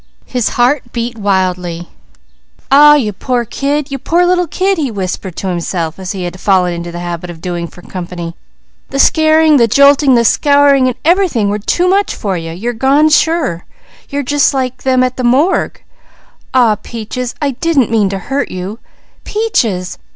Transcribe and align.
His 0.25 0.49
heart 0.57 0.81
beat 0.93 1.15
wildly. 1.19 1.89
"Aw 2.71 2.95
you 2.95 3.13
poor 3.13 3.45
kid! 3.45 3.91
You 3.91 3.99
poor 3.99 4.25
little 4.25 4.47
kid!" 4.47 4.79
he 4.79 4.89
whispered 4.89 5.35
to 5.35 5.47
himself 5.49 5.99
as 5.99 6.11
he 6.11 6.23
had 6.23 6.39
fallen 6.39 6.73
into 6.73 6.91
the 6.91 6.97
habit 7.01 7.29
of 7.29 7.39
doing 7.39 7.67
for 7.67 7.83
company. 7.83 8.35
"The 8.89 8.97
scaring, 8.97 9.57
the 9.57 9.67
jolting, 9.67 10.15
the 10.15 10.25
scouring, 10.25 10.87
and 10.87 10.95
everything 11.05 11.49
were 11.49 11.59
too 11.59 11.87
much 11.87 12.15
for 12.15 12.35
you. 12.35 12.49
You've 12.49 12.79
gone 12.79 13.09
sure! 13.09 13.63
You're 14.09 14.23
just 14.23 14.55
like 14.55 14.81
them 14.81 15.03
at 15.03 15.17
the 15.17 15.23
morgue. 15.23 15.83
Aw 16.55 16.77
Peaches! 16.81 17.35
I 17.39 17.51
didn't 17.51 17.91
mean 17.91 18.09
to 18.09 18.17
hurt 18.17 18.49
you, 18.49 18.79
Peaches! 19.23 19.99